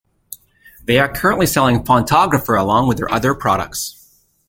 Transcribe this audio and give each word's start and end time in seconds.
They 0.83 0.97
are 0.97 1.13
currently 1.13 1.45
selling 1.45 1.83
Fontographer 1.83 2.59
along 2.59 2.87
with 2.87 2.97
their 2.97 3.11
other 3.11 3.35
products. 3.35 4.03